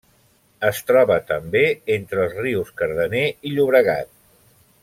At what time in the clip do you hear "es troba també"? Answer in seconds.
0.69-1.61